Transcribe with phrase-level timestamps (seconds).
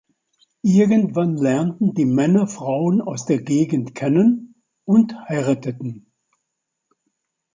[0.63, 6.11] Irgendwann lernten die Männer Frauen aus der Gegend kennen und heirateten.